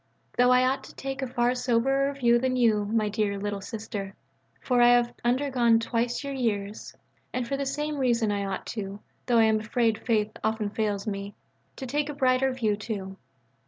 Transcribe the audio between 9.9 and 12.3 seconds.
faith often fails me, to take a